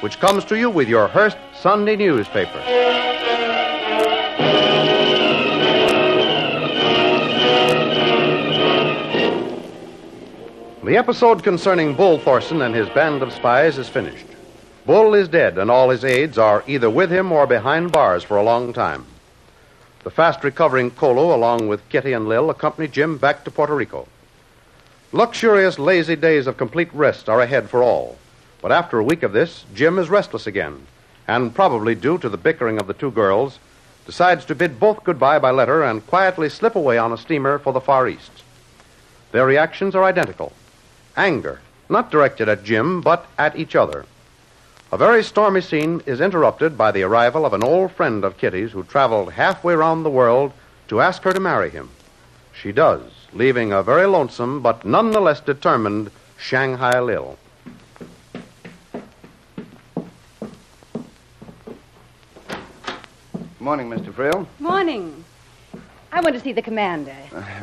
which 0.00 0.18
comes 0.18 0.44
to 0.46 0.58
you 0.58 0.70
with 0.70 0.88
your 0.88 1.08
Hearst 1.08 1.36
Sunday 1.54 1.96
newspaper. 1.96 2.60
The 10.82 10.96
episode 10.96 11.44
concerning 11.44 11.94
Bull 11.94 12.18
Thorson 12.18 12.62
and 12.62 12.74
his 12.74 12.88
band 12.88 13.22
of 13.22 13.32
spies 13.32 13.78
is 13.78 13.88
finished. 13.88 14.26
Bull 14.86 15.14
is 15.14 15.28
dead, 15.28 15.58
and 15.58 15.70
all 15.70 15.90
his 15.90 16.04
aides 16.04 16.38
are 16.38 16.64
either 16.66 16.90
with 16.90 17.12
him 17.12 17.30
or 17.30 17.46
behind 17.46 17.92
bars 17.92 18.24
for 18.24 18.38
a 18.38 18.42
long 18.42 18.72
time. 18.72 19.06
The 20.02 20.10
fast 20.10 20.42
recovering 20.42 20.90
Kolu, 20.90 21.34
along 21.34 21.68
with 21.68 21.86
Kitty 21.90 22.14
and 22.14 22.26
Lil, 22.26 22.48
accompany 22.48 22.88
Jim 22.88 23.18
back 23.18 23.44
to 23.44 23.50
Puerto 23.50 23.74
Rico. 23.74 24.08
Luxurious, 25.12 25.78
lazy 25.78 26.16
days 26.16 26.46
of 26.46 26.56
complete 26.56 26.88
rest 26.94 27.28
are 27.28 27.40
ahead 27.40 27.68
for 27.68 27.82
all. 27.82 28.16
But 28.62 28.72
after 28.72 28.98
a 28.98 29.04
week 29.04 29.22
of 29.22 29.32
this, 29.32 29.64
Jim 29.74 29.98
is 29.98 30.10
restless 30.10 30.46
again, 30.46 30.86
and 31.26 31.54
probably 31.54 31.94
due 31.94 32.18
to 32.18 32.28
the 32.28 32.36
bickering 32.36 32.78
of 32.78 32.86
the 32.86 32.94
two 32.94 33.10
girls, 33.10 33.58
decides 34.06 34.44
to 34.46 34.54
bid 34.54 34.80
both 34.80 35.04
goodbye 35.04 35.38
by 35.38 35.50
letter 35.50 35.82
and 35.82 36.06
quietly 36.06 36.48
slip 36.48 36.74
away 36.74 36.98
on 36.98 37.12
a 37.12 37.16
steamer 37.18 37.58
for 37.58 37.72
the 37.72 37.80
Far 37.80 38.08
East. 38.08 38.42
Their 39.32 39.46
reactions 39.46 39.94
are 39.94 40.04
identical 40.04 40.52
anger, 41.16 41.60
not 41.88 42.10
directed 42.10 42.48
at 42.48 42.64
Jim, 42.64 43.00
but 43.00 43.26
at 43.38 43.56
each 43.56 43.76
other. 43.76 44.04
A 44.92 44.96
very 44.96 45.22
stormy 45.22 45.60
scene 45.60 46.02
is 46.06 46.20
interrupted 46.20 46.76
by 46.76 46.90
the 46.90 47.02
arrival 47.02 47.44
of 47.44 47.52
an 47.52 47.62
old 47.62 47.92
friend 47.92 48.24
of 48.24 48.38
Kitty's 48.38 48.72
who 48.72 48.82
traveled 48.84 49.32
halfway 49.32 49.74
round 49.74 50.04
the 50.04 50.10
world 50.10 50.52
to 50.88 51.00
ask 51.00 51.22
her 51.22 51.32
to 51.32 51.40
marry 51.40 51.70
him. 51.70 51.90
She 52.52 52.72
does, 52.72 53.02
leaving 53.32 53.72
a 53.72 53.82
very 53.82 54.06
lonesome 54.06 54.62
but 54.62 54.84
nonetheless 54.84 55.40
determined 55.40 56.10
Shanghai 56.38 56.98
Lil. 56.98 57.38
Morning, 63.70 63.88
Mr. 63.88 64.12
Frill. 64.12 64.48
Morning. 64.58 65.24
I 66.10 66.20
want 66.22 66.34
to 66.34 66.40
see 66.40 66.52
the 66.52 66.60
commander. 66.60 67.14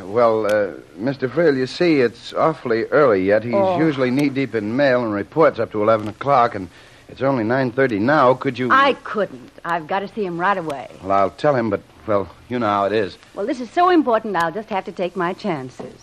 Well, 0.04 0.46
uh, 0.46 0.76
Mr. 0.98 1.30
Frill, 1.30 1.58
you 1.58 1.68
see, 1.68 2.00
it's 2.00 2.32
awfully 2.32 2.86
early 2.86 3.26
yet. 3.26 3.44
He's 3.44 3.54
Oh. 3.54 3.78
usually 3.78 4.10
knee-deep 4.10 4.56
in 4.56 4.74
mail 4.74 5.04
and 5.04 5.14
reports 5.14 5.60
up 5.60 5.74
to 5.74 5.84
11 5.84 6.08
o'clock, 6.08 6.56
and 6.56 6.70
it's 7.10 7.22
only 7.22 7.44
9.30 7.44 8.00
now. 8.00 8.34
Could 8.36 8.58
you... 8.58 8.70
I 8.72 8.94
couldn't. 9.04 9.52
I've 9.66 9.86
got 9.86 10.00
to 10.00 10.08
see 10.08 10.24
him 10.24 10.40
right 10.40 10.58
away. 10.58 10.88
Well, 11.04 11.12
I'll 11.12 11.30
tell 11.32 11.54
him, 11.54 11.70
but, 11.70 11.82
well, 12.08 12.30
you 12.48 12.58
know 12.58 12.68
how 12.68 12.86
it 12.86 12.94
is. 12.94 13.18
Well, 13.36 13.46
this 13.46 13.60
is 13.60 13.70
so 13.70 13.90
important, 13.90 14.38
I'll 14.38 14.54
just 14.54 14.70
have 14.70 14.86
to 14.86 14.94
take 14.94 15.18
my 15.18 15.34
chances. 15.34 15.94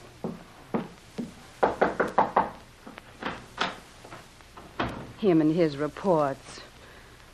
Him 5.17 5.41
and 5.41 5.57
his 5.57 5.79
reports. 5.79 6.61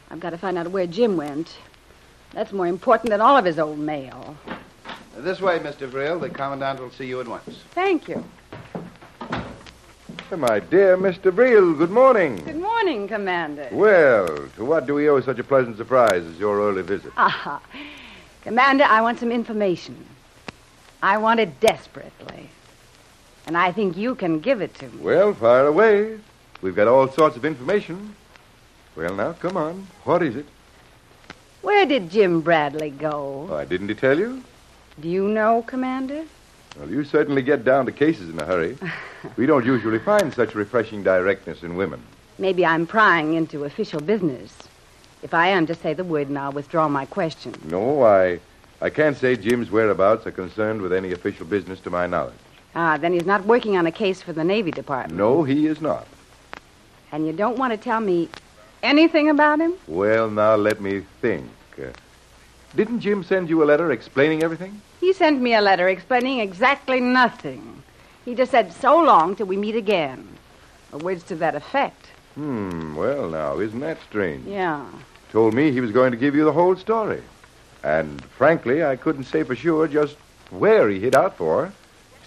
I've 0.08 0.20
got 0.20 0.30
to 0.30 0.38
find 0.38 0.56
out 0.56 0.68
where 0.70 0.86
Jim 0.86 1.16
went. 1.16 1.56
That's 2.32 2.52
more 2.52 2.66
important 2.66 3.10
than 3.10 3.20
all 3.20 3.36
of 3.36 3.44
his 3.44 3.58
old 3.58 3.78
mail. 3.78 4.36
This 5.16 5.40
way, 5.40 5.58
Mr. 5.58 5.90
Frill. 5.90 6.18
The 6.20 6.30
Commandant 6.30 6.80
will 6.80 6.90
see 6.90 7.06
you 7.06 7.20
at 7.20 7.28
once. 7.28 7.62
Thank 7.72 8.08
you. 8.08 8.24
My 10.36 10.60
dear 10.60 10.96
Mr. 10.96 11.32
Vreel, 11.32 11.76
good 11.76 11.90
morning. 11.90 12.36
Good 12.36 12.60
morning, 12.60 13.08
Commander. 13.08 13.68
Well, 13.72 14.28
to 14.54 14.64
what 14.64 14.86
do 14.86 14.94
we 14.94 15.08
owe 15.08 15.20
such 15.20 15.40
a 15.40 15.44
pleasant 15.44 15.76
surprise 15.76 16.22
as 16.24 16.38
your 16.38 16.60
early 16.60 16.82
visit? 16.82 17.12
Ah, 17.16 17.60
Commander, 18.42 18.84
I 18.84 19.02
want 19.02 19.18
some 19.18 19.32
information. 19.32 20.06
I 21.02 21.18
want 21.18 21.40
it 21.40 21.58
desperately. 21.58 22.48
And 23.48 23.56
I 23.56 23.72
think 23.72 23.96
you 23.96 24.14
can 24.14 24.38
give 24.38 24.60
it 24.60 24.72
to 24.74 24.88
me. 24.88 25.02
Well, 25.02 25.34
fire 25.34 25.66
away. 25.66 26.20
We've 26.62 26.76
got 26.76 26.86
all 26.86 27.08
sorts 27.08 27.36
of 27.36 27.44
information. 27.44 28.14
Well, 28.94 29.16
now, 29.16 29.32
come 29.32 29.56
on. 29.56 29.88
What 30.04 30.22
is 30.22 30.36
it? 30.36 30.46
Where 31.62 31.84
did 31.84 32.10
Jim 32.10 32.40
Bradley 32.40 32.90
go? 32.90 33.46
Why, 33.48 33.64
didn't 33.66 33.88
he 33.88 33.94
tell 33.94 34.18
you? 34.18 34.42
Do 35.00 35.08
you 35.08 35.28
know, 35.28 35.62
Commander? 35.66 36.24
Well, 36.78 36.88
you 36.88 37.04
certainly 37.04 37.42
get 37.42 37.64
down 37.64 37.84
to 37.86 37.92
cases 37.92 38.30
in 38.30 38.38
a 38.40 38.46
hurry. 38.46 38.78
we 39.36 39.44
don't 39.44 39.66
usually 39.66 39.98
find 39.98 40.32
such 40.32 40.54
refreshing 40.54 41.02
directness 41.02 41.62
in 41.62 41.76
women. 41.76 42.02
Maybe 42.38 42.64
I'm 42.64 42.86
prying 42.86 43.34
into 43.34 43.64
official 43.64 44.00
business. 44.00 44.56
If 45.22 45.34
I 45.34 45.48
am, 45.48 45.66
just 45.66 45.82
say 45.82 45.92
the 45.92 46.04
word 46.04 46.28
and 46.28 46.38
I'll 46.38 46.52
withdraw 46.52 46.88
my 46.88 47.04
question. 47.04 47.54
No, 47.64 48.02
I, 48.04 48.40
I 48.80 48.88
can't 48.88 49.16
say 49.16 49.36
Jim's 49.36 49.70
whereabouts 49.70 50.26
are 50.26 50.30
concerned 50.32 50.80
with 50.80 50.94
any 50.94 51.12
official 51.12 51.44
business 51.44 51.80
to 51.80 51.90
my 51.90 52.06
knowledge. 52.06 52.34
Ah, 52.74 52.96
then 52.96 53.12
he's 53.12 53.26
not 53.26 53.44
working 53.44 53.76
on 53.76 53.86
a 53.86 53.92
case 53.92 54.22
for 54.22 54.32
the 54.32 54.44
Navy 54.44 54.70
Department. 54.70 55.18
No, 55.18 55.42
he 55.42 55.66
is 55.66 55.82
not. 55.82 56.06
And 57.12 57.26
you 57.26 57.32
don't 57.34 57.58
want 57.58 57.72
to 57.72 57.76
tell 57.76 58.00
me 58.00 58.30
anything 58.82 59.28
about 59.30 59.60
him? 59.60 59.74
Well, 59.86 60.30
now 60.30 60.56
let 60.56 60.80
me 60.80 61.02
think. 61.20 61.50
Uh, 61.78 61.88
didn't 62.76 63.00
Jim 63.00 63.24
send 63.24 63.48
you 63.48 63.62
a 63.62 63.66
letter 63.66 63.90
explaining 63.92 64.42
everything? 64.42 64.80
He 65.00 65.12
sent 65.12 65.40
me 65.40 65.54
a 65.54 65.60
letter 65.60 65.88
explaining 65.88 66.40
exactly 66.40 67.00
nothing. 67.00 67.82
He 68.24 68.34
just 68.34 68.50
said, 68.50 68.72
so 68.72 69.02
long 69.02 69.34
till 69.34 69.46
we 69.46 69.56
meet 69.56 69.76
again. 69.76 70.26
Words 70.92 71.22
to 71.24 71.36
that 71.36 71.54
effect. 71.54 72.06
Hmm, 72.34 72.94
well, 72.94 73.28
now, 73.28 73.58
isn't 73.58 73.80
that 73.80 73.98
strange? 74.08 74.46
Yeah. 74.46 74.86
Told 75.32 75.54
me 75.54 75.72
he 75.72 75.80
was 75.80 75.92
going 75.92 76.10
to 76.10 76.16
give 76.16 76.34
you 76.34 76.44
the 76.44 76.52
whole 76.52 76.76
story. 76.76 77.22
And 77.82 78.22
frankly, 78.24 78.84
I 78.84 78.96
couldn't 78.96 79.24
say 79.24 79.42
for 79.42 79.56
sure 79.56 79.88
just 79.88 80.16
where 80.50 80.88
he 80.88 81.00
hid 81.00 81.14
out 81.14 81.36
for. 81.36 81.72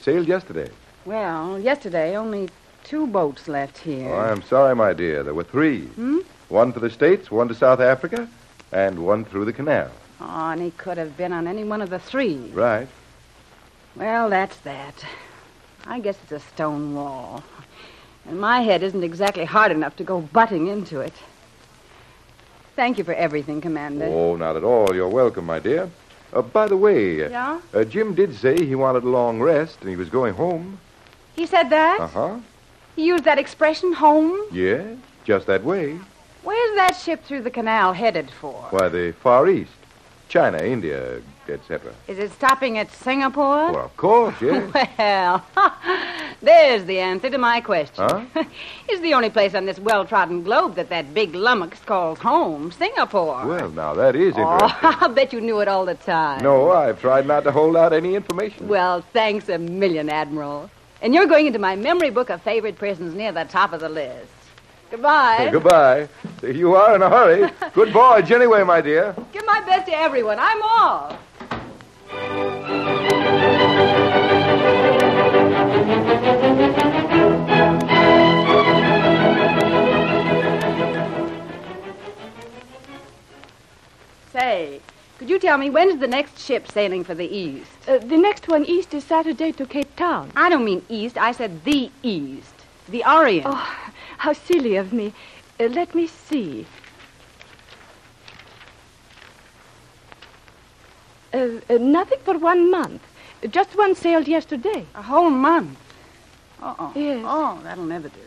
Sailed 0.01 0.27
yesterday. 0.27 0.69
Well, 1.05 1.59
yesterday, 1.59 2.17
only 2.17 2.49
two 2.83 3.07
boats 3.07 3.47
left 3.47 3.77
here. 3.77 4.09
Oh, 4.09 4.19
I'm 4.19 4.41
sorry, 4.43 4.75
my 4.75 4.93
dear. 4.93 5.23
There 5.23 5.33
were 5.33 5.43
three. 5.43 5.81
Hmm? 5.85 6.19
One 6.49 6.71
for 6.73 6.79
the 6.79 6.89
States, 6.89 7.31
one 7.31 7.47
to 7.47 7.55
South 7.55 7.79
Africa, 7.79 8.27
and 8.71 9.05
one 9.05 9.25
through 9.25 9.45
the 9.45 9.53
canal. 9.53 9.89
Oh, 10.21 10.49
and 10.51 10.61
he 10.61 10.71
could 10.71 10.97
have 10.97 11.17
been 11.17 11.33
on 11.33 11.47
any 11.47 11.63
one 11.63 11.81
of 11.81 11.89
the 11.89 11.99
three. 11.99 12.37
Right. 12.53 12.87
Well, 13.95 14.29
that's 14.29 14.57
that. 14.59 14.93
I 15.85 15.99
guess 15.99 16.17
it's 16.23 16.31
a 16.31 16.39
stone 16.39 16.95
wall. 16.95 17.43
And 18.25 18.39
my 18.39 18.61
head 18.61 18.83
isn't 18.83 19.03
exactly 19.03 19.45
hard 19.45 19.71
enough 19.71 19.95
to 19.97 20.03
go 20.03 20.21
butting 20.21 20.67
into 20.67 20.99
it. 20.99 21.13
Thank 22.75 22.97
you 22.97 23.03
for 23.03 23.13
everything, 23.13 23.61
Commander. 23.61 24.05
Oh, 24.05 24.35
not 24.35 24.55
at 24.55 24.63
all. 24.63 24.95
You're 24.95 25.09
welcome, 25.09 25.45
my 25.45 25.59
dear. 25.59 25.89
Uh, 26.31 26.41
by 26.41 26.67
the 26.67 26.77
way, 26.77 27.29
Yeah? 27.29 27.59
uh, 27.73 27.83
Jim 27.83 28.15
did 28.15 28.33
say 28.35 28.55
he 28.65 28.75
wanted 28.75 29.03
a 29.03 29.09
long 29.09 29.39
rest 29.39 29.81
and 29.81 29.89
he 29.89 29.95
was 29.95 30.09
going 30.09 30.33
home. 30.33 30.79
He 31.35 31.45
said 31.45 31.69
that? 31.69 31.99
Uh 31.99 32.07
huh. 32.07 32.39
He 32.95 33.05
used 33.05 33.23
that 33.23 33.39
expression, 33.39 33.93
home? 33.93 34.39
Yes, 34.51 34.97
just 35.25 35.47
that 35.47 35.63
way. 35.63 35.99
Where's 36.43 36.75
that 36.75 36.95
ship 36.95 37.23
through 37.23 37.41
the 37.41 37.51
canal 37.51 37.93
headed 37.93 38.29
for? 38.29 38.67
Why, 38.69 38.89
the 38.89 39.13
Far 39.21 39.47
East. 39.49 39.71
China, 40.29 40.57
India, 40.57 41.21
etc. 41.47 41.93
Is 42.07 42.17
it 42.17 42.31
stopping 42.31 42.79
at 42.79 42.91
Singapore? 42.91 43.71
Well, 43.71 43.85
of 43.85 43.97
course, 43.97 44.35
yes. 44.41 44.73
Well, 44.97 45.45
there's 46.41 46.85
the 46.85 46.99
answer 46.99 47.29
to 47.29 47.37
my 47.37 47.61
question. 47.61 48.03
Huh? 48.09 48.25
it's 48.89 49.01
the 49.01 49.13
only 49.13 49.29
place 49.29 49.53
on 49.53 49.65
this 49.65 49.77
well-trodden 49.79 50.41
globe 50.43 50.73
that 50.75 50.89
that 50.89 51.13
big 51.13 51.35
lummox 51.35 51.79
calls 51.81 52.17
home, 52.17 52.71
Singapore. 52.71 53.45
well, 53.45 53.69
now 53.69 53.93
that 53.93 54.15
is 54.15 54.33
Oh, 54.35 54.41
interesting. 54.53 54.79
I'll 55.01 55.09
bet 55.09 55.33
you 55.33 55.39
knew 55.41 55.59
it 55.59 55.67
all 55.67 55.85
the 55.85 55.95
time. 55.95 56.41
No, 56.41 56.71
I've 56.71 56.99
tried 56.99 57.27
not 57.27 57.43
to 57.43 57.51
hold 57.51 57.77
out 57.77 57.93
any 57.93 58.15
information. 58.15 58.67
Well, 58.67 59.01
thanks 59.13 59.49
a 59.49 59.59
million, 59.59 60.09
Admiral. 60.09 60.71
And 61.03 61.13
you're 61.13 61.27
going 61.27 61.47
into 61.47 61.59
my 61.59 61.75
memory 61.75 62.11
book 62.11 62.29
of 62.29 62.41
favorite 62.43 62.77
prisons 62.77 63.13
near 63.13 63.33
the 63.33 63.43
top 63.43 63.73
of 63.73 63.81
the 63.81 63.89
list. 63.89 64.31
Goodbye. 64.89 65.35
Hey, 65.37 65.51
goodbye. 65.51 66.07
You 66.41 66.75
are 66.75 66.95
in 66.95 67.01
a 67.01 67.09
hurry. 67.09 67.51
Good 67.73 67.91
voyage 67.91 68.31
anyway, 68.31 68.63
my 68.63 68.79
dear. 68.79 69.13
Give 69.33 69.45
my 69.45 69.59
best 69.65 69.87
to 69.87 69.97
everyone. 69.97 70.39
I'm 70.39 70.61
off. 70.61 71.19
Say, 84.31 84.79
could 85.23 85.29
you 85.29 85.39
tell 85.39 85.57
me 85.57 85.69
when's 85.69 86.01
the 86.01 86.07
next 86.07 86.37
ship 86.37 86.69
sailing 86.69 87.05
for 87.05 87.15
the 87.15 87.25
east? 87.25 87.71
Uh, 87.87 87.97
the 87.97 88.17
next 88.17 88.49
one 88.49 88.65
east 88.65 88.93
is 88.93 89.05
Saturday 89.05 89.53
to 89.53 89.65
Cape 89.65 89.95
Town. 89.95 90.29
I 90.35 90.49
don't 90.49 90.65
mean 90.65 90.81
east. 90.89 91.17
I 91.17 91.31
said 91.31 91.63
the 91.63 91.89
east. 92.03 92.53
The 92.89 93.05
Orient. 93.05 93.45
Oh, 93.47 93.79
how 94.17 94.33
silly 94.33 94.75
of 94.75 94.91
me. 94.91 95.13
Uh, 95.61 95.67
let 95.67 95.95
me 95.95 96.07
see. 96.07 96.65
Uh, 101.33 101.37
uh, 101.69 101.77
nothing 101.79 102.19
for 102.25 102.37
one 102.37 102.69
month. 102.69 103.01
Just 103.49 103.77
one 103.77 103.95
sailed 103.95 104.27
yesterday. 104.27 104.85
A 104.93 105.01
whole 105.01 105.29
month. 105.29 105.79
Uh-oh. 106.61 106.91
Yes. 106.97 107.23
Oh, 107.25 107.61
that'll 107.63 107.85
never 107.85 108.09
do. 108.09 108.19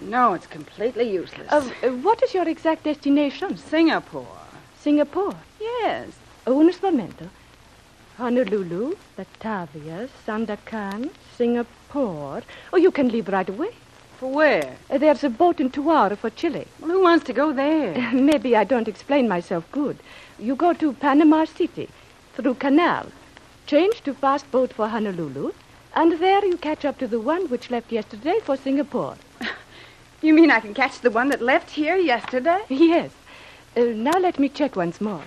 No, 0.00 0.32
it's 0.32 0.46
completely 0.46 1.12
useless. 1.12 1.52
Uh, 1.52 1.70
uh, 1.82 1.90
what 1.90 2.22
is 2.22 2.32
your 2.32 2.48
exact 2.48 2.84
destination? 2.84 3.58
Singapore. 3.58 4.40
Singapore. 4.82 5.34
Yes. 5.60 6.08
Unos 6.46 6.82
momento. 6.82 7.28
Honolulu, 8.18 8.96
Batavia, 9.16 10.08
Sandakan, 10.26 11.10
Singapore. 11.36 12.42
Oh, 12.72 12.76
you 12.76 12.90
can 12.90 13.08
leave 13.08 13.28
right 13.28 13.48
away. 13.48 13.70
For 14.18 14.30
where? 14.30 14.76
Uh, 14.90 14.98
there's 14.98 15.24
a 15.24 15.30
boat 15.30 15.60
in 15.60 15.72
hours 15.88 16.18
for 16.18 16.30
Chile. 16.30 16.66
Well, 16.80 16.90
who 16.90 17.02
wants 17.02 17.24
to 17.26 17.32
go 17.32 17.52
there? 17.52 18.12
Maybe 18.12 18.56
I 18.56 18.64
don't 18.64 18.88
explain 18.88 19.28
myself 19.28 19.64
good. 19.72 19.98
You 20.38 20.56
go 20.56 20.72
to 20.74 20.92
Panama 20.92 21.44
City 21.44 21.88
through 22.34 22.54
canal, 22.54 23.06
change 23.66 24.02
to 24.02 24.14
fast 24.14 24.50
boat 24.50 24.72
for 24.72 24.88
Honolulu, 24.88 25.52
and 25.94 26.12
there 26.18 26.44
you 26.44 26.56
catch 26.56 26.84
up 26.84 26.98
to 26.98 27.06
the 27.06 27.20
one 27.20 27.48
which 27.48 27.70
left 27.70 27.92
yesterday 27.92 28.40
for 28.44 28.56
Singapore. 28.56 29.16
You 30.22 30.34
mean 30.34 30.50
I 30.50 30.60
can 30.60 30.74
catch 30.74 31.00
the 31.00 31.10
one 31.10 31.30
that 31.30 31.40
left 31.40 31.70
here 31.70 31.96
yesterday? 31.96 32.62
Yes. 32.68 33.10
Uh, 33.76 33.82
now 33.94 34.18
let 34.18 34.38
me 34.38 34.48
check 34.48 34.74
once 34.76 35.00
more. 35.00 35.22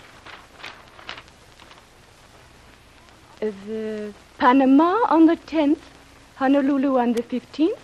Uh, 3.41 3.51
the 3.67 4.13
Panama 4.37 4.97
on 5.07 5.25
the 5.27 5.37
10th, 5.37 5.79
Honolulu 6.35 6.97
on 6.97 7.13
the 7.13 7.23
15th. 7.23 7.79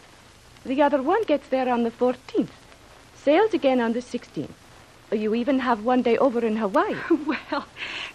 The 0.66 0.82
other 0.82 1.02
one 1.02 1.24
gets 1.24 1.48
there 1.48 1.70
on 1.70 1.84
the 1.84 1.92
14th. 1.92 2.50
Sails 3.16 3.54
again 3.54 3.80
on 3.80 3.94
the 3.94 4.00
16th. 4.02 4.50
Uh, 5.12 5.16
You 5.16 5.34
even 5.34 5.60
have 5.60 5.86
one 5.86 6.02
day 6.02 6.18
over 6.18 6.46
in 6.46 6.58
Hawaii. 6.58 6.96
well, 7.26 7.66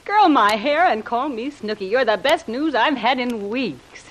curl 0.04 0.28
my 0.28 0.56
hair 0.56 0.84
and 0.84 1.04
call 1.04 1.28
me 1.30 1.50
Snooky. 1.50 1.86
You're 1.86 2.04
the 2.04 2.18
best 2.18 2.46
news 2.46 2.74
I've 2.74 2.96
had 2.96 3.18
in 3.18 3.48
weeks. 3.48 4.04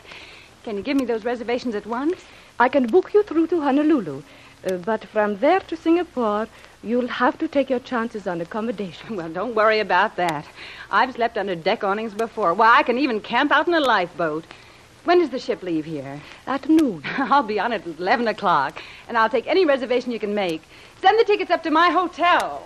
Can 0.64 0.78
you 0.78 0.82
give 0.84 0.98
me 0.98 1.06
those 1.06 1.24
reservations 1.24 1.76
at 1.76 1.86
once? 1.86 2.26
I 2.60 2.70
can 2.70 2.88
book 2.88 3.14
you 3.14 3.24
through 3.24 3.48
to 3.48 3.62
Honolulu, 3.62 4.24
uh, 4.66 4.78
but 4.78 5.06
from 5.06 5.38
there 5.40 5.60
to 5.60 5.76
Singapore, 5.76 6.48
you'll 6.84 7.08
have 7.08 7.38
to 7.40 7.48
take 7.48 7.70
your 7.70 7.80
chances 7.80 8.28
on 8.28 8.42
accommodation. 8.42 9.16
Well, 9.16 9.30
don't 9.30 9.56
worry 9.56 9.80
about 9.80 10.16
that. 10.18 10.46
I've 10.92 11.14
slept 11.14 11.38
under 11.38 11.56
deck 11.56 11.84
awnings 11.84 12.14
before. 12.14 12.54
Why, 12.54 12.78
I 12.78 12.84
can 12.84 12.98
even 12.98 13.20
camp 13.20 13.52
out 13.52 13.68
in 13.68 13.74
a 13.74 13.80
lifeboat. 13.80 14.46
When 15.06 15.20
does 15.20 15.32
the 15.32 15.40
ship 15.40 15.64
leave 15.64 15.86
here? 15.86 16.22
At 16.48 16.70
noon. 16.70 17.04
I'll 17.18 17.44
be 17.44 17.60
on 17.60 17.74
it 17.74 17.86
at 17.86 18.00
11 18.00 18.28
o'clock, 18.28 18.82
and 19.08 19.18
I'll 19.18 19.30
take 19.30 19.48
any 19.48 19.66
reservation 19.66 20.12
you 20.12 20.20
can 20.20 20.34
make. 20.34 20.62
Send 21.02 21.20
the 21.20 21.26
tickets 21.26 21.52
up 21.52 21.64
to 21.64 21.72
my 21.72 21.90
hotel. 21.90 22.64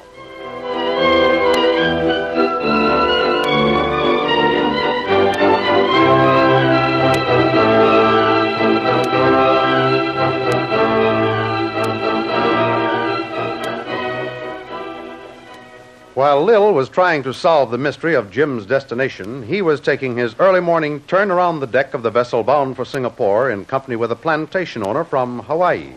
While 16.18 16.44
Lil 16.46 16.74
was 16.74 16.90
trying 16.90 17.22
to 17.24 17.32
solve 17.32 17.70
the 17.70 17.78
mystery 17.78 18.16
of 18.16 18.32
Jim's 18.32 18.66
destination, 18.66 19.44
he 19.44 19.62
was 19.62 19.80
taking 19.80 20.18
his 20.18 20.34
early 20.40 20.62
morning 20.62 21.02
turn 21.02 21.30
around 21.30 21.60
the 21.60 21.68
deck 21.68 21.94
of 21.94 22.02
the 22.02 22.10
vessel 22.10 22.44
bound 22.44 22.76
for 22.76 22.86
Singapore 22.86 23.52
in 23.52 23.66
company 23.66 23.96
with 23.96 24.12
a 24.12 24.16
plantation 24.16 24.84
owner 24.84 25.04
from 25.04 25.42
Hawaii. 25.44 25.92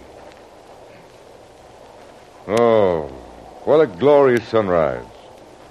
Oh, 2.47 3.05
what 3.65 3.81
a 3.81 3.87
glorious 3.87 4.47
sunrise. 4.47 5.07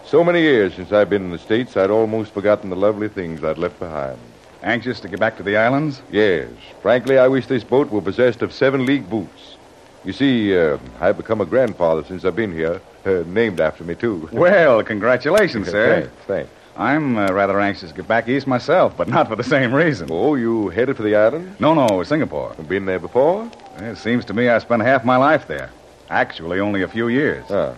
So 0.04 0.24
many 0.24 0.42
years 0.42 0.74
since 0.74 0.92
I've 0.92 1.12
been 1.12 1.26
in 1.26 1.32
the 1.32 1.38
States, 1.38 1.78
I'd 1.78 1.92
almost 1.92 2.34
forgotten 2.34 2.72
the 2.72 2.76
lovely 2.76 3.08
things 3.08 3.44
I'd 3.44 3.60
left 3.60 3.78
behind. 3.78 4.18
Anxious 4.64 5.00
to 5.02 5.08
get 5.08 5.20
back 5.20 5.38
to 5.38 5.44
the 5.44 5.58
islands? 5.58 6.02
Yes. 6.10 6.50
Frankly, 6.82 7.20
I 7.20 7.28
wish 7.28 7.46
this 7.46 7.64
boat 7.64 7.92
were 7.92 8.02
possessed 8.02 8.42
of 8.42 8.52
seven 8.52 8.88
league 8.88 9.08
boots. 9.12 9.58
You 10.10 10.14
see, 10.14 10.58
uh, 10.58 10.80
I've 11.00 11.18
become 11.18 11.40
a 11.40 11.46
grandfather 11.46 12.04
since 12.04 12.26
I've 12.26 12.36
been 12.36 12.52
here, 12.52 12.82
uh, 13.06 13.24
named 13.28 13.60
after 13.60 13.84
me, 13.84 13.94
too. 13.94 14.28
Well, 14.34 14.82
congratulations, 14.82 15.68
sir. 15.76 16.02
Thanks, 16.02 16.26
thanks. 16.26 16.52
I'm 16.76 17.16
uh, 17.16 17.32
rather 17.32 17.60
anxious 17.60 17.92
to 17.92 17.96
get 17.96 18.08
back 18.08 18.28
east 18.28 18.48
myself, 18.48 18.98
but 18.98 19.08
not 19.08 19.28
for 19.28 19.36
the 19.36 19.44
same 19.44 19.72
reason. 19.72 20.08
Oh, 20.12 20.34
you 20.34 20.70
headed 20.70 20.98
for 20.98 21.04
the 21.04 21.16
island? 21.16 21.58
No, 21.60 21.76
no, 21.76 22.02
Singapore. 22.02 22.56
Been 22.68 22.86
there 22.86 22.98
before? 22.98 23.52
It 23.78 24.00
seems 24.00 24.26
to 24.26 24.34
me 24.34 24.50
I 24.50 24.58
spent 24.58 24.82
half 24.82 25.06
my 25.06 25.16
life 25.16 25.46
there. 25.46 25.70
Actually, 26.10 26.60
only 26.60 26.82
a 26.82 26.88
few 26.88 27.10
years. 27.10 27.46
Ah. 27.52 27.76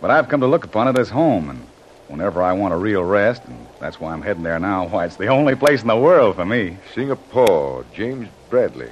But 0.00 0.10
I've 0.10 0.30
come 0.30 0.40
to 0.40 0.46
look 0.46 0.64
upon 0.64 0.88
it 0.88 0.98
as 0.98 1.10
home, 1.10 1.50
and 1.50 1.60
whenever 2.08 2.42
I 2.42 2.54
want 2.54 2.72
a 2.72 2.78
real 2.78 3.04
rest, 3.04 3.44
and 3.44 3.66
that's 3.80 4.00
why 4.00 4.14
I'm 4.14 4.22
heading 4.22 4.44
there 4.44 4.58
now, 4.58 4.88
why, 4.88 5.04
it's 5.04 5.16
the 5.16 5.26
only 5.26 5.54
place 5.54 5.82
in 5.82 5.88
the 5.88 5.96
world 5.98 6.36
for 6.36 6.46
me. 6.46 6.78
Singapore, 6.94 7.84
James 7.92 8.28
Bradley. 8.48 8.88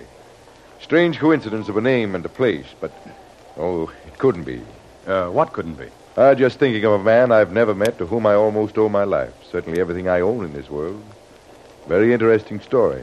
Strange 0.84 1.18
coincidence 1.18 1.70
of 1.70 1.78
a 1.78 1.80
name 1.80 2.14
and 2.14 2.26
a 2.26 2.28
place, 2.28 2.66
but, 2.78 2.92
oh, 3.56 3.90
it 4.06 4.18
couldn't 4.18 4.44
be. 4.44 4.60
Uh, 5.06 5.30
what 5.30 5.54
couldn't 5.54 5.76
be? 5.76 5.88
Uh, 6.14 6.34
just 6.34 6.58
thinking 6.58 6.84
of 6.84 6.92
a 6.92 7.02
man 7.02 7.32
I've 7.32 7.52
never 7.52 7.74
met 7.74 7.96
to 7.96 8.06
whom 8.06 8.26
I 8.26 8.34
almost 8.34 8.76
owe 8.76 8.90
my 8.90 9.04
life. 9.04 9.32
Certainly 9.50 9.80
everything 9.80 10.10
I 10.10 10.20
own 10.20 10.44
in 10.44 10.52
this 10.52 10.68
world. 10.68 11.02
Very 11.88 12.12
interesting 12.12 12.60
story. 12.60 13.02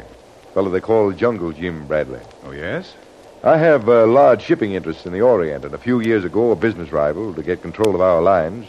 Fellow 0.54 0.70
they 0.70 0.80
call 0.80 1.12
Jungle 1.12 1.54
Jim 1.54 1.88
Bradley. 1.88 2.20
Oh, 2.46 2.52
yes? 2.52 2.94
I 3.44 3.58
have 3.58 3.90
uh, 3.90 4.06
large 4.06 4.44
shipping 4.44 4.74
interests 4.74 5.08
in 5.08 5.12
the 5.12 5.22
Orient, 5.22 5.66
and 5.66 5.74
a 5.74 5.80
few 5.80 6.02
years 6.02 6.24
ago, 6.24 6.52
a 6.52 6.56
business 6.56 6.92
rival, 6.92 7.34
to 7.34 7.42
get 7.42 7.64
control 7.64 7.96
of 7.96 8.02
our 8.02 8.22
lines, 8.22 8.68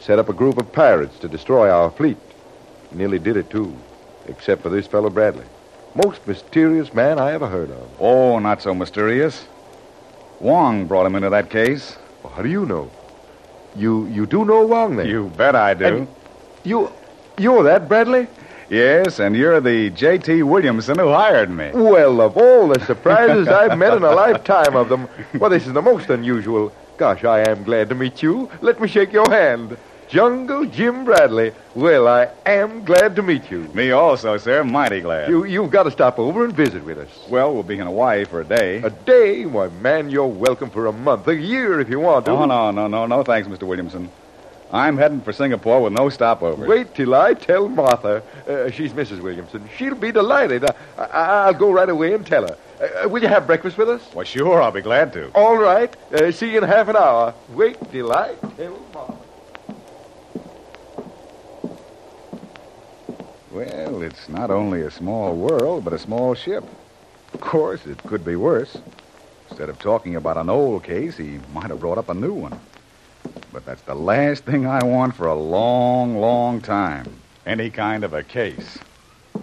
set 0.00 0.18
up 0.18 0.28
a 0.28 0.34
group 0.34 0.58
of 0.58 0.72
pirates 0.72 1.16
to 1.20 1.28
destroy 1.28 1.70
our 1.70 1.92
fleet. 1.92 2.18
Nearly 2.90 3.20
did 3.20 3.36
it, 3.36 3.50
too, 3.50 3.76
except 4.26 4.62
for 4.62 4.68
this 4.68 4.88
fellow 4.88 5.10
Bradley. 5.10 5.46
Most 5.94 6.26
mysterious 6.26 6.92
man 6.94 7.18
I 7.18 7.32
ever 7.32 7.48
heard 7.48 7.70
of. 7.70 7.88
Oh, 7.98 8.38
not 8.38 8.62
so 8.62 8.74
mysterious. 8.74 9.46
Wong 10.40 10.86
brought 10.86 11.06
him 11.06 11.16
into 11.16 11.30
that 11.30 11.50
case. 11.50 11.96
Well, 12.22 12.32
how 12.32 12.42
do 12.42 12.48
you 12.48 12.64
know? 12.66 12.90
You 13.76 14.06
you 14.06 14.26
do 14.26 14.44
know 14.44 14.64
Wong, 14.66 14.96
then? 14.96 15.06
You 15.06 15.30
bet 15.36 15.54
I 15.56 15.74
do. 15.74 15.84
And- 15.84 16.08
You, 16.64 16.90
you're 17.38 17.62
that 17.64 17.88
Bradley? 17.88 18.26
Yes, 18.68 19.18
and 19.18 19.34
you're 19.34 19.60
the 19.60 19.88
J.T. 19.90 20.42
Williamson 20.42 20.98
who 20.98 21.08
hired 21.08 21.48
me. 21.50 21.70
Well, 21.72 22.20
of 22.20 22.36
all 22.36 22.68
the 22.68 22.80
surprises 22.84 23.48
I've 23.48 23.78
met 23.78 23.94
in 23.96 24.02
a 24.02 24.10
lifetime 24.12 24.76
of 24.76 24.90
them, 24.90 25.08
well, 25.38 25.48
this 25.48 25.66
is 25.66 25.72
the 25.72 25.80
most 25.80 26.10
unusual. 26.10 26.70
Gosh, 26.98 27.24
I 27.24 27.48
am 27.48 27.62
glad 27.64 27.88
to 27.88 27.94
meet 27.94 28.22
you. 28.22 28.50
Let 28.60 28.78
me 28.80 28.86
shake 28.88 29.10
your 29.12 29.30
hand. 29.30 29.78
Jungle 30.08 30.64
Jim 30.64 31.04
Bradley. 31.04 31.52
Well, 31.74 32.08
I 32.08 32.30
am 32.46 32.84
glad 32.84 33.14
to 33.16 33.22
meet 33.22 33.50
you. 33.50 33.64
Me 33.74 33.90
also, 33.90 34.38
sir. 34.38 34.64
Mighty 34.64 35.02
glad. 35.02 35.28
You, 35.28 35.44
you've 35.44 35.70
got 35.70 35.82
to 35.82 35.90
stop 35.90 36.18
over 36.18 36.44
and 36.46 36.54
visit 36.54 36.82
with 36.82 36.98
us. 36.98 37.08
Well, 37.28 37.52
we'll 37.52 37.62
be 37.62 37.78
in 37.78 37.86
Hawaii 37.86 38.24
for 38.24 38.40
a 38.40 38.44
day. 38.44 38.78
A 38.78 38.88
day? 38.88 39.44
Why, 39.44 39.68
man, 39.68 40.08
you're 40.08 40.26
welcome 40.26 40.70
for 40.70 40.86
a 40.86 40.92
month, 40.92 41.28
a 41.28 41.36
year 41.36 41.78
if 41.80 41.90
you 41.90 42.00
want 42.00 42.24
to. 42.24 42.32
No, 42.32 42.46
no, 42.46 42.70
no, 42.70 42.88
no, 42.88 43.06
no, 43.06 43.22
thanks, 43.22 43.48
Mr. 43.48 43.64
Williamson. 43.64 44.10
I'm 44.72 44.96
heading 44.96 45.20
for 45.20 45.32
Singapore 45.32 45.82
with 45.82 45.92
no 45.92 46.08
stopover. 46.08 46.66
Wait 46.66 46.94
till 46.94 47.14
I 47.14 47.34
tell 47.34 47.68
Martha. 47.68 48.22
Uh, 48.46 48.70
she's 48.70 48.92
Mrs. 48.92 49.20
Williamson. 49.20 49.68
She'll 49.76 49.94
be 49.94 50.12
delighted. 50.12 50.64
I, 50.64 50.74
I, 50.98 51.46
I'll 51.46 51.54
go 51.54 51.70
right 51.70 51.88
away 51.88 52.14
and 52.14 52.26
tell 52.26 52.46
her. 52.46 52.56
Uh, 53.04 53.08
will 53.08 53.22
you 53.22 53.28
have 53.28 53.46
breakfast 53.46 53.76
with 53.76 53.88
us? 53.88 54.02
Why, 54.12 54.24
sure, 54.24 54.62
I'll 54.62 54.70
be 54.70 54.82
glad 54.82 55.12
to. 55.14 55.30
All 55.32 55.56
right. 55.58 55.94
Uh, 56.12 56.32
see 56.32 56.52
you 56.52 56.58
in 56.58 56.64
half 56.64 56.88
an 56.88 56.96
hour. 56.96 57.34
Wait 57.50 57.76
till 57.90 58.12
I 58.12 58.34
tell 58.56 58.78
Martha. 58.94 59.17
Well, 63.58 64.02
it's 64.02 64.28
not 64.28 64.52
only 64.52 64.82
a 64.82 64.90
small 64.92 65.34
world, 65.34 65.82
but 65.82 65.92
a 65.92 65.98
small 65.98 66.36
ship. 66.36 66.62
Of 67.34 67.40
course, 67.40 67.86
it 67.86 67.98
could 68.04 68.24
be 68.24 68.36
worse. 68.36 68.78
Instead 69.48 69.68
of 69.68 69.80
talking 69.80 70.14
about 70.14 70.36
an 70.36 70.48
old 70.48 70.84
case, 70.84 71.16
he 71.16 71.40
might 71.52 71.68
have 71.70 71.80
brought 71.80 71.98
up 71.98 72.08
a 72.08 72.14
new 72.14 72.32
one. 72.32 72.60
But 73.52 73.66
that's 73.66 73.82
the 73.82 73.96
last 73.96 74.44
thing 74.44 74.68
I 74.68 74.84
want 74.84 75.16
for 75.16 75.26
a 75.26 75.34
long, 75.34 76.18
long 76.18 76.60
time. 76.60 77.12
Any 77.46 77.68
kind 77.68 78.04
of 78.04 78.14
a 78.14 78.22
case. 78.22 78.78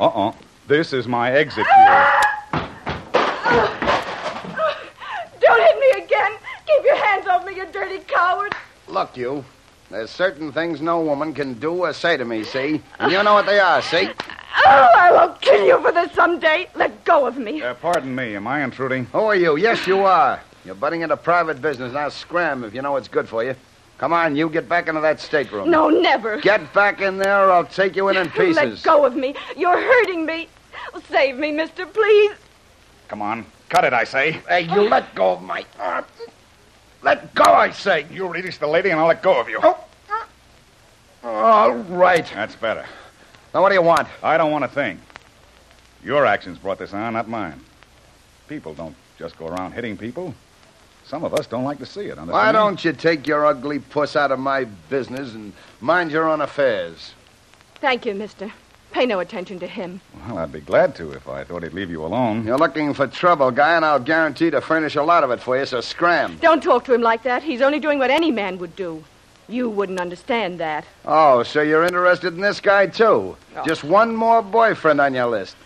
Uh-uh. 0.00 0.32
This 0.66 0.92
is 0.92 1.06
my 1.06 1.30
exit 1.30 1.68
here. 1.68 2.12
Don't 5.40 5.62
hit 5.62 5.78
me 5.78 5.92
again. 6.02 6.32
Keep 6.66 6.84
your 6.84 6.96
hands 6.96 7.28
off 7.28 7.46
me, 7.46 7.54
you 7.54 7.64
dirty 7.70 8.00
coward. 8.08 8.56
Look, 8.88 9.16
you. 9.16 9.44
There's 9.90 10.10
certain 10.10 10.52
things 10.52 10.80
no 10.80 11.00
woman 11.00 11.34
can 11.34 11.54
do 11.54 11.72
or 11.84 11.92
say 11.92 12.16
to 12.16 12.24
me, 12.24 12.44
see? 12.44 12.80
And 13.00 13.10
you 13.10 13.20
know 13.24 13.34
what 13.34 13.46
they 13.46 13.58
are, 13.58 13.82
see? 13.82 14.08
Oh, 14.66 14.88
I 14.96 15.10
will 15.10 15.34
kill 15.40 15.66
you 15.66 15.80
for 15.82 15.90
this 15.90 16.12
someday. 16.12 16.68
Let 16.76 17.04
go 17.04 17.26
of 17.26 17.36
me. 17.36 17.60
Uh, 17.60 17.74
pardon 17.74 18.14
me, 18.14 18.36
am 18.36 18.46
I 18.46 18.62
intruding? 18.62 19.06
Who 19.06 19.18
are 19.18 19.34
you? 19.34 19.56
Yes, 19.56 19.88
you 19.88 20.00
are. 20.04 20.40
You're 20.64 20.76
butting 20.76 21.00
into 21.00 21.16
private 21.16 21.60
business. 21.60 21.92
Now 21.92 22.08
scram 22.08 22.62
if 22.62 22.72
you 22.72 22.82
know 22.82 22.92
what's 22.92 23.08
good 23.08 23.28
for 23.28 23.42
you. 23.42 23.56
Come 23.98 24.12
on, 24.12 24.36
you 24.36 24.48
get 24.48 24.68
back 24.68 24.86
into 24.86 25.00
that 25.00 25.18
stateroom. 25.18 25.68
No, 25.70 25.88
never. 25.88 26.40
Get 26.40 26.72
back 26.72 27.00
in 27.00 27.18
there 27.18 27.48
or 27.48 27.50
I'll 27.50 27.64
take 27.64 27.96
you 27.96 28.08
in 28.10 28.16
in 28.16 28.30
pieces. 28.30 28.54
Let 28.56 28.82
go 28.84 29.04
of 29.04 29.16
me. 29.16 29.34
You're 29.56 29.76
hurting 29.80 30.24
me. 30.24 30.48
Save 31.10 31.36
me, 31.36 31.50
mister, 31.50 31.84
please. 31.84 32.36
Come 33.08 33.22
on. 33.22 33.44
Cut 33.68 33.84
it, 33.84 33.92
I 33.92 34.04
say. 34.04 34.32
Hey, 34.48 34.62
you 34.62 34.88
let 34.88 35.14
go 35.14 35.32
of 35.32 35.42
my 35.42 35.64
arm. 35.78 36.04
Let 37.02 37.34
go, 37.34 37.44
I 37.44 37.70
say. 37.70 38.06
You 38.10 38.28
release 38.28 38.58
the 38.58 38.66
lady 38.66 38.90
and 38.90 39.00
I'll 39.00 39.06
let 39.06 39.22
go 39.22 39.40
of 39.40 39.48
you. 39.48 39.58
Oh, 39.62 39.84
All 41.24 41.72
right. 41.74 42.26
That's 42.34 42.56
better. 42.56 42.84
Now, 43.54 43.62
what 43.62 43.70
do 43.70 43.74
you 43.74 43.82
want? 43.82 44.08
I 44.22 44.36
don't 44.36 44.52
want 44.52 44.64
a 44.64 44.68
thing. 44.68 45.00
Your 46.04 46.24
actions 46.26 46.58
brought 46.58 46.78
this 46.78 46.92
on, 46.92 47.12
not 47.14 47.28
mine. 47.28 47.60
People 48.48 48.74
don't 48.74 48.94
just 49.18 49.36
go 49.38 49.46
around 49.48 49.72
hitting 49.72 49.96
people. 49.96 50.34
Some 51.04 51.24
of 51.24 51.34
us 51.34 51.46
don't 51.46 51.64
like 51.64 51.78
to 51.78 51.86
see 51.86 52.02
it. 52.02 52.18
Understand? 52.18 52.30
Why 52.32 52.52
don't 52.52 52.84
you 52.84 52.92
take 52.92 53.26
your 53.26 53.44
ugly 53.44 53.80
puss 53.80 54.16
out 54.16 54.30
of 54.30 54.38
my 54.38 54.64
business 54.64 55.34
and 55.34 55.52
mind 55.80 56.10
your 56.10 56.28
own 56.28 56.40
affairs? 56.40 57.14
Thank 57.80 58.06
you, 58.06 58.14
mister. 58.14 58.52
Pay 58.92 59.06
no 59.06 59.20
attention 59.20 59.58
to 59.60 59.66
him. 59.66 60.00
Well, 60.26 60.38
I'd 60.38 60.52
be 60.52 60.60
glad 60.60 60.94
to 60.96 61.12
if 61.12 61.28
I 61.28 61.44
thought 61.44 61.62
he'd 61.62 61.72
leave 61.72 61.90
you 61.90 62.04
alone. 62.04 62.44
You're 62.44 62.58
looking 62.58 62.92
for 62.92 63.06
trouble, 63.06 63.50
guy, 63.52 63.76
and 63.76 63.84
I'll 63.84 64.00
guarantee 64.00 64.50
to 64.50 64.60
furnish 64.60 64.96
a 64.96 65.02
lot 65.02 65.22
of 65.22 65.30
it 65.30 65.40
for 65.40 65.56
you, 65.56 65.64
so 65.64 65.80
scram. 65.80 66.38
Don't 66.40 66.62
talk 66.62 66.84
to 66.86 66.94
him 66.94 67.00
like 67.00 67.22
that. 67.22 67.42
He's 67.42 67.62
only 67.62 67.78
doing 67.78 67.98
what 68.00 68.10
any 68.10 68.32
man 68.32 68.58
would 68.58 68.74
do. 68.74 69.04
You 69.48 69.68
wouldn't 69.68 70.00
understand 70.00 70.58
that. 70.60 70.84
Oh, 71.04 71.42
so 71.44 71.62
you're 71.62 71.84
interested 71.84 72.34
in 72.34 72.40
this 72.40 72.60
guy, 72.60 72.86
too? 72.86 73.36
Oh. 73.56 73.64
Just 73.64 73.84
one 73.84 74.14
more 74.14 74.42
boyfriend 74.42 75.00
on 75.00 75.14
your 75.14 75.26
list. 75.26 75.56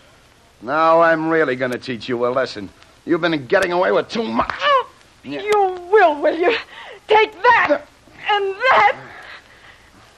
Now 0.63 1.01
I'm 1.01 1.29
really 1.29 1.57
going 1.57 1.73
to 1.73 1.79
teach 1.79 2.09
you 2.09 2.27
a 2.27 2.29
lesson. 2.29 2.69
You've 3.07 3.21
been 3.21 3.47
getting 3.47 3.73
away 3.73 3.93
with 3.93 4.09
too 4.09 4.23
much. 4.23 4.55
Oh, 4.61 4.87
you 5.25 5.79
will, 5.91 6.21
will 6.21 6.39
you? 6.39 6.57
Take 7.09 7.33
that 7.43 7.83
and 8.31 8.55
that. 8.55 8.97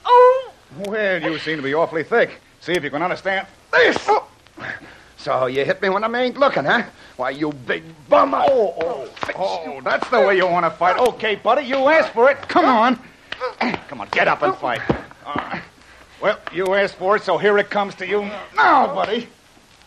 Oh, 0.05 0.53
Well, 0.87 1.23
you 1.23 1.39
seem 1.39 1.57
to 1.57 1.63
be 1.63 1.75
awfully 1.75 2.05
thick. 2.05 2.39
See 2.67 2.73
if 2.73 2.83
you 2.83 2.91
can 2.91 3.01
understand 3.01 3.47
this. 3.71 3.97
Oh. 4.09 4.27
So 5.19 5.47
you 5.47 5.65
hit 5.65 5.81
me 5.81 5.89
when 5.89 6.03
I 6.03 6.21
ain't 6.21 6.37
looking, 6.37 6.65
huh? 6.65 6.83
Why, 7.17 7.31
you 7.31 7.53
big 7.53 7.85
bum. 8.09 8.35
Oh, 8.35 8.75
oh, 8.81 9.09
Oh, 9.37 9.81
that's 9.85 10.09
the 10.11 10.21
way 10.21 10.37
you 10.37 10.49
want 10.49 10.67
to 10.67 10.71
fight. 10.71 10.99
Okay, 10.99 11.37
buddy, 11.37 11.65
you 11.65 11.77
asked 11.77 12.13
for 12.13 12.29
it. 12.29 12.39
Come 12.49 12.65
on. 12.65 12.99
Come 13.89 14.01
on, 14.01 14.09
get 14.11 14.27
up 14.27 14.43
and 14.43 14.53
fight. 14.57 14.81
Uh, 15.25 15.61
well, 16.21 16.41
you 16.53 16.75
asked 16.75 16.97
for 16.97 17.15
it, 17.15 17.23
so 17.23 17.39
here 17.39 17.57
it 17.57 17.71
comes 17.71 17.95
to 17.97 18.07
you 18.07 18.23
now, 18.57 18.93
buddy. 18.93 19.29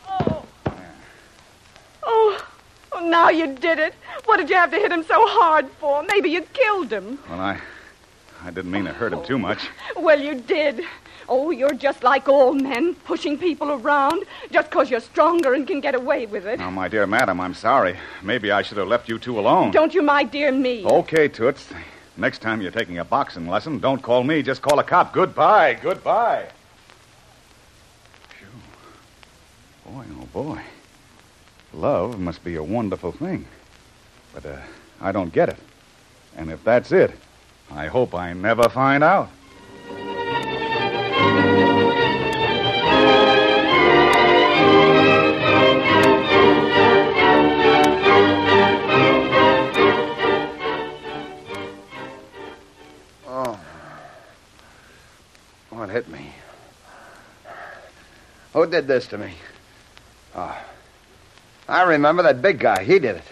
oh, 0.08 0.46
oh, 2.04 2.46
now 3.04 3.28
you 3.28 3.56
did 3.56 3.80
it. 3.80 3.94
What 4.24 4.38
did 4.38 4.50
you 4.50 4.56
have 4.56 4.72
to 4.72 4.78
hit 4.78 4.90
him 4.90 5.04
so 5.04 5.28
hard 5.28 5.70
for? 5.82 6.02
Maybe 6.04 6.30
you 6.30 6.44
killed 6.44 6.94
him. 6.94 7.20
Well, 7.30 7.42
I, 7.42 7.60
I 8.42 8.52
didn't 8.52 8.72
mean 8.72 8.86
to 8.86 8.94
hurt 8.94 9.12
him 9.12 9.26
too 9.26 9.38
much. 9.38 9.68
Well, 9.98 10.22
you 10.22 10.36
did. 10.36 10.86
Oh, 11.32 11.52
you're 11.52 11.74
just 11.76 12.04
like 12.04 12.28
all 12.28 12.54
men, 12.54 12.96
pushing 13.06 13.38
people 13.38 13.72
around 13.72 14.24
just 14.52 14.72
'cause 14.72 14.90
you're 14.90 15.00
stronger 15.00 15.54
and 15.54 15.68
can 15.68 15.80
get 15.80 15.94
away 15.94 16.26
with 16.26 16.48
it. 16.48 16.58
Now, 16.58 16.72
my 16.72 16.88
dear 16.88 17.06
madam, 17.06 17.40
I'm 17.40 17.54
sorry. 17.54 17.96
Maybe 18.24 18.52
I 18.52 18.64
should 18.64 18.78
have 18.78 18.88
left 18.88 19.08
you 19.08 19.20
two 19.20 19.40
alone. 19.40 19.70
Don't 19.72 19.94
you, 19.94 20.02
my 20.02 20.24
dear 20.24 20.52
me? 20.52 20.84
Okay, 20.86 21.28
Toots. 21.28 21.70
Next 22.18 22.40
time 22.42 22.62
you're 22.62 22.72
taking 22.72 22.98
a 22.98 23.06
boxing 23.06 23.48
lesson, 23.48 23.80
don't 23.80 24.02
call 24.02 24.24
me. 24.24 24.42
Just 24.42 24.62
call 24.62 24.80
a 24.80 24.84
cop. 24.84 25.14
Goodbye. 25.14 25.78
Goodbye. 25.82 26.48
Phew. 28.38 28.48
Boy, 29.94 30.04
oh 30.20 30.26
boy. 30.34 30.62
Love 31.74 32.20
must 32.20 32.44
be 32.44 32.56
a 32.56 32.64
wonderful 32.64 33.12
thing. 33.12 33.46
But 34.34 34.46
uh, 34.46 34.58
I 35.00 35.12
don't 35.12 35.32
get 35.32 35.50
it. 35.50 35.58
And 36.36 36.52
if 36.52 36.64
that's 36.64 36.92
it, 36.92 37.12
I 37.72 37.86
hope 37.88 38.16
I 38.16 38.34
never 38.34 38.68
find 38.68 39.04
out. 39.04 39.30
Me? 56.20 56.32
Who 58.54 58.66
did 58.68 58.88
this 58.88 59.08
to 59.08 59.18
me? 59.18 59.34
Oh. 60.36 60.58
I 61.68 61.84
remember 61.84 62.24
that 62.24 62.42
big 62.42 62.60
guy. 62.60 62.84
He 62.84 63.00
did 63.00 63.18
it. 63.18 63.24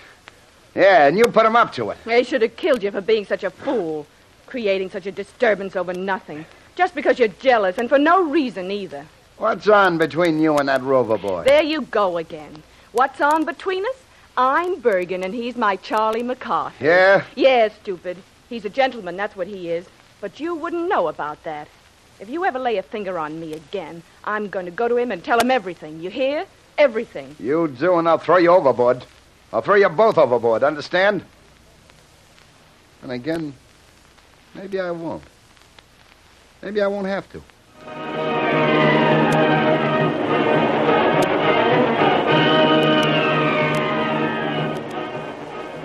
Yeah, 0.76 1.08
and 1.08 1.18
you 1.18 1.26
put 1.26 1.46
him 1.46 1.56
up 1.56 1.74
to 1.74 1.90
it. 1.90 1.98
They 2.06 2.24
should 2.24 2.44
have 2.44 2.56
killed 2.56 2.84
you 2.84 2.92
for 2.92 3.02
being 3.02 3.26
such 3.26 3.44
a 3.44 3.50
fool, 3.50 4.06
creating 4.46 4.92
such 4.92 5.08
a 5.08 5.12
disturbance 5.12 5.76
over 5.76 5.94
nothing. 5.94 6.46
Just 6.76 6.94
because 6.94 7.18
you're 7.18 7.30
jealous, 7.30 7.80
and 7.80 7.90
for 7.90 7.98
no 7.98 8.22
reason 8.22 8.70
either. 8.70 9.08
What's 9.38 9.68
on 9.68 9.98
between 9.98 10.40
you 10.40 10.58
and 10.58 10.70
that 10.70 10.84
rover 10.84 11.18
boy? 11.18 11.44
There 11.46 11.64
you 11.64 11.82
go 11.82 12.18
again. 12.18 12.62
What's 12.92 13.22
on 13.22 13.46
between 13.46 13.84
us? 13.86 13.96
I'm 14.38 14.80
Bergen, 14.80 15.24
and 15.24 15.34
he's 15.34 15.56
my 15.56 15.78
Charlie 15.78 16.22
McCarthy. 16.22 16.86
Yeah? 16.86 17.24
Yeah, 17.36 17.70
stupid. 17.70 18.18
He's 18.50 18.66
a 18.66 18.70
gentleman, 18.70 19.18
that's 19.18 19.36
what 19.36 19.48
he 19.48 19.72
is. 19.72 19.88
But 20.22 20.40
you 20.40 20.54
wouldn't 20.54 20.88
know 20.88 21.08
about 21.08 21.44
that. 21.44 21.68
If 22.20 22.30
you 22.30 22.46
ever 22.46 22.58
lay 22.58 22.78
a 22.78 22.84
finger 22.84 23.20
on 23.20 23.40
me 23.40 23.54
again, 23.54 24.02
I'm 24.24 24.50
going 24.50 24.66
to 24.66 24.72
go 24.72 24.88
to 24.88 24.98
him 24.98 25.12
and 25.12 25.24
tell 25.24 25.40
him 25.40 25.52
everything. 25.52 26.00
You 26.02 26.10
hear? 26.10 26.48
Everything. 26.80 27.36
You 27.40 27.68
do, 27.68 28.00
and 28.00 28.10
I'll 28.10 28.18
throw 28.18 28.38
you 28.38 28.50
overboard. 28.50 29.04
I'll 29.54 29.62
throw 29.62 29.76
you 29.76 29.88
both 29.90 30.18
overboard, 30.18 30.64
understand? 30.64 31.24
And 33.04 33.12
again, 33.12 33.54
maybe 34.56 34.80
I 34.80 34.90
won't. 34.90 35.24
Maybe 36.64 36.82
I 36.82 36.88
won't 36.88 37.06
have 37.06 37.32
to. 37.34 37.42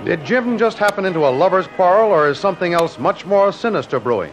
Did 0.07 0.25
Jim 0.25 0.59
just 0.59 0.79
happen 0.79 1.05
into 1.05 1.21
a 1.21 1.31
lover's 1.31 1.67
quarrel, 1.69 2.11
or 2.11 2.29
is 2.29 2.39
something 2.39 2.73
else 2.73 2.99
much 2.99 3.27
more 3.27 3.53
sinister 3.53 4.01
brewing? 4.01 4.33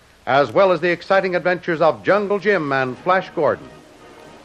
as 0.25 0.51
well 0.51 0.71
as 0.71 0.79
the 0.79 0.91
exciting 0.91 1.35
adventures 1.35 1.81
of 1.81 2.03
Jungle 2.03 2.39
Jim 2.39 2.71
and 2.71 2.97
Flash 2.99 3.29
Gordon. 3.31 3.67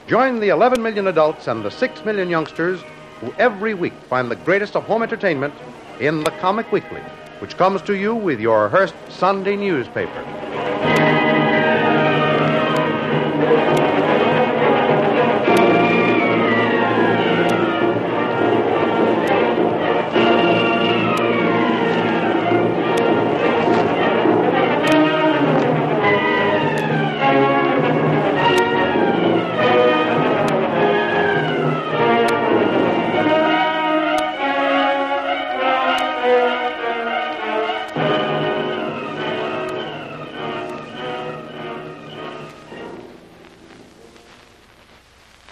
Join 0.06 0.40
the 0.40 0.48
11 0.48 0.82
million 0.82 1.08
adults 1.08 1.48
and 1.48 1.64
the 1.64 1.70
6 1.70 2.04
million 2.04 2.30
youngsters 2.30 2.80
who 3.20 3.32
every 3.38 3.74
week 3.74 3.94
find 4.08 4.30
the 4.30 4.36
greatest 4.36 4.76
of 4.76 4.84
home 4.84 5.02
entertainment 5.02 5.54
in 6.00 6.22
the 6.24 6.30
Comic 6.32 6.70
Weekly, 6.70 7.02
which 7.40 7.56
comes 7.56 7.82
to 7.82 7.94
you 7.96 8.14
with 8.14 8.40
your 8.40 8.68
Hearst 8.68 8.94
Sunday 9.08 9.56
newspaper. 9.56 10.55